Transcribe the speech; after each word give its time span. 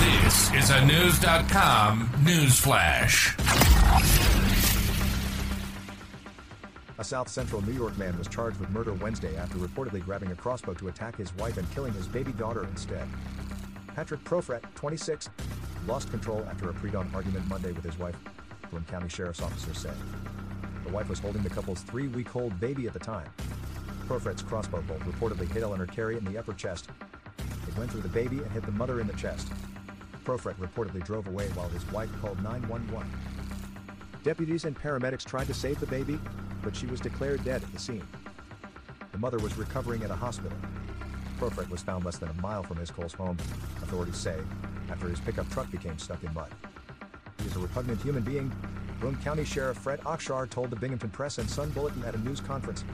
This 0.00 0.50
is 0.54 0.70
a 0.70 0.78
Knewz.com 0.78 2.08
news 2.24 2.58
flash. 2.58 3.36
A 6.98 7.04
South 7.04 7.28
Central 7.28 7.60
New 7.66 7.74
York 7.74 7.98
man 7.98 8.16
was 8.16 8.26
charged 8.26 8.58
with 8.60 8.70
murder 8.70 8.94
Wednesday 8.94 9.36
after 9.36 9.58
reportedly 9.58 10.02
grabbing 10.02 10.32
a 10.32 10.34
crossbow 10.34 10.72
to 10.72 10.88
attack 10.88 11.16
his 11.16 11.36
wife 11.36 11.58
and 11.58 11.70
killing 11.72 11.92
his 11.92 12.06
baby 12.06 12.32
daughter 12.32 12.64
instead. 12.64 13.06
Patrick 13.88 14.24
Proefriedt, 14.24 14.62
26, 14.74 15.28
lost 15.86 16.10
control 16.10 16.46
after 16.48 16.70
a 16.70 16.72
pre-dawn 16.72 17.10
argument 17.14 17.46
Monday 17.46 17.72
with 17.72 17.84
his 17.84 17.98
wife, 17.98 18.16
Broome 18.70 18.86
County 18.86 19.10
Sheriff's 19.10 19.42
Officer 19.42 19.74
said. 19.74 19.96
The 20.86 20.92
wife 20.92 21.10
was 21.10 21.18
holding 21.18 21.42
the 21.42 21.50
couple's 21.50 21.82
three-week-old 21.82 22.58
baby 22.58 22.86
at 22.86 22.94
the 22.94 22.98
time. 22.98 23.28
Proefriedt's 24.08 24.40
crossbow 24.40 24.80
bolt 24.80 25.00
reportedly 25.00 25.46
hit 25.52 25.62
Eleanor 25.62 25.86
Carey 25.86 26.16
in 26.16 26.24
the 26.24 26.38
upper 26.38 26.54
chest. 26.54 26.88
It 27.68 27.76
went 27.76 27.90
through 27.90 28.00
the 28.00 28.08
baby 28.08 28.38
and 28.38 28.50
hit 28.52 28.64
the 28.64 28.72
mother 28.72 29.00
in 29.00 29.06
the 29.06 29.12
chest. 29.12 29.48
Proefriedt 30.24 30.56
reportedly 30.56 31.04
drove 31.04 31.26
away 31.26 31.48
while 31.50 31.68
his 31.68 31.84
wife 31.92 32.10
called 32.20 32.42
911. 32.42 33.10
Deputies 34.22 34.64
and 34.64 34.78
paramedics 34.78 35.24
tried 35.24 35.46
to 35.46 35.54
save 35.54 35.80
the 35.80 35.86
baby, 35.86 36.18
but 36.62 36.76
she 36.76 36.86
was 36.86 37.00
declared 37.00 37.42
dead 37.44 37.62
at 37.62 37.72
the 37.72 37.78
scene. 37.78 38.06
The 39.12 39.18
mother 39.18 39.38
was 39.38 39.56
recovering 39.56 40.02
at 40.02 40.10
a 40.10 40.16
hospital. 40.16 40.56
Proefriedt 41.38 41.70
was 41.70 41.82
found 41.82 42.04
less 42.04 42.18
than 42.18 42.28
a 42.28 42.34
mile 42.34 42.62
from 42.62 42.76
his 42.76 42.90
Coles 42.90 43.14
home, 43.14 43.38
authorities 43.82 44.16
say, 44.16 44.38
after 44.90 45.08
his 45.08 45.20
pickup 45.20 45.48
truck 45.50 45.70
became 45.70 45.98
stuck 45.98 46.22
in 46.22 46.32
mud. 46.34 46.50
He 47.38 47.46
is 47.46 47.56
a 47.56 47.60
repugnant 47.60 48.02
human 48.02 48.22
being, 48.22 48.52
Broome 49.00 49.18
County 49.24 49.46
Sheriff 49.46 49.78
Fred 49.78 50.00
Akshar 50.00 50.48
told 50.50 50.68
the 50.68 50.76
Binghamton 50.76 51.08
Press 51.08 51.38
and 51.38 51.48
Sun 51.48 51.70
Bulletin 51.70 52.04
at 52.04 52.14
a 52.14 52.18
news 52.18 52.38
conference. 52.38 52.84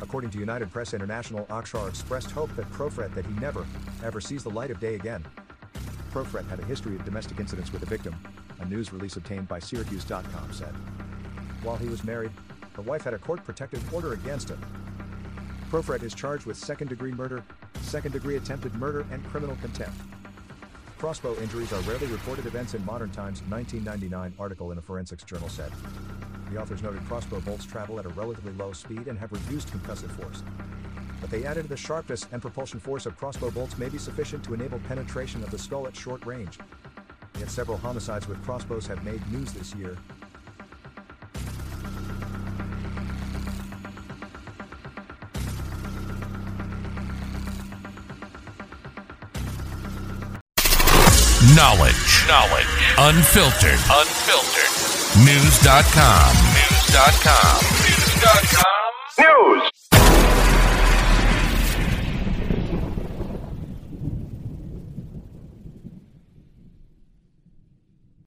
According 0.00 0.30
to 0.30 0.38
United 0.38 0.72
Press 0.72 0.94
International, 0.94 1.44
Akshar 1.50 1.88
expressed 1.88 2.30
hope 2.30 2.54
that 2.56 2.70
Proefriedt 2.70 3.14
that 3.14 3.26
he 3.26 3.34
never, 3.34 3.66
ever 4.02 4.20
sees 4.20 4.42
the 4.42 4.50
light 4.50 4.70
of 4.70 4.80
day 4.80 4.94
again. 4.94 5.22
Proefriedt 6.12 6.48
had 6.48 6.60
a 6.60 6.64
history 6.64 6.96
of 6.96 7.04
domestic 7.04 7.40
incidents 7.40 7.72
with 7.72 7.80
the 7.80 7.86
victim, 7.86 8.14
a 8.60 8.64
news 8.64 8.92
release 8.92 9.16
obtained 9.16 9.48
by 9.48 9.58
Syracuse.com 9.58 10.52
said. 10.52 10.74
While 11.62 11.76
he 11.76 11.88
was 11.88 12.04
married, 12.04 12.32
the 12.74 12.82
wife 12.82 13.02
had 13.02 13.14
a 13.14 13.18
court 13.18 13.44
protective 13.44 13.92
order 13.92 14.12
against 14.12 14.50
him. 14.50 14.60
Proefriedt 15.70 16.02
is 16.02 16.14
charged 16.14 16.46
with 16.46 16.56
second 16.56 16.88
degree 16.88 17.12
murder, 17.12 17.42
second 17.82 18.12
degree 18.12 18.36
attempted 18.36 18.74
murder, 18.74 19.04
and 19.10 19.24
criminal 19.26 19.56
contempt. 19.60 19.98
Crossbow 20.98 21.36
injuries 21.40 21.72
are 21.72 21.80
rarely 21.80 22.06
reported 22.06 22.46
events 22.46 22.74
in 22.74 22.84
modern 22.84 23.10
times, 23.10 23.42
1999 23.48 24.34
article 24.38 24.72
in 24.72 24.78
a 24.78 24.82
forensics 24.82 25.24
journal 25.24 25.48
said. 25.48 25.70
The 26.50 26.60
authors 26.60 26.82
noted 26.82 27.04
crossbow 27.06 27.40
bolts 27.40 27.66
travel 27.66 27.98
at 27.98 28.06
a 28.06 28.10
relatively 28.10 28.52
low 28.52 28.72
speed 28.72 29.08
and 29.08 29.18
have 29.18 29.32
reduced 29.32 29.68
concussive 29.68 30.10
force. 30.12 30.42
But 31.26 31.40
they 31.40 31.44
added 31.44 31.68
the 31.68 31.76
sharpness 31.76 32.24
and 32.30 32.40
propulsion 32.40 32.78
force 32.78 33.04
of 33.04 33.16
crossbow 33.16 33.50
bolts 33.50 33.76
may 33.78 33.88
be 33.88 33.98
sufficient 33.98 34.44
to 34.44 34.54
enable 34.54 34.78
penetration 34.86 35.42
of 35.42 35.50
the 35.50 35.58
skull 35.58 35.88
at 35.88 35.96
short 35.96 36.24
range. 36.24 36.60
Yet 37.40 37.50
several 37.50 37.76
homicides 37.78 38.28
with 38.28 38.40
crossbows 38.44 38.86
have 38.86 39.02
made 39.02 39.20
news 39.32 39.52
this 39.52 39.74
year. 39.74 39.98
Knowledge. 51.56 52.24
Knowledge. 52.28 52.66
Unfiltered. 52.98 53.80
Unfiltered. 53.90 55.26
Knewz.com. 55.26 56.36
Knewz.com. 56.54 57.64
Knewz.com. 57.82 59.62
News. 59.64 59.75